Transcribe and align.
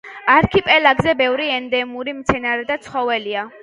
არქიპელაგზე 0.35 1.15
ბევრი 1.21 1.53
ენდემური 1.59 2.19
მცენარე 2.25 2.71
და 2.75 2.83
ცხოველია. 2.89 3.51